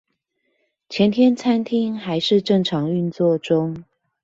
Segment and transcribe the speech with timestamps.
[0.89, 3.83] 前天餐廳還是正常運作中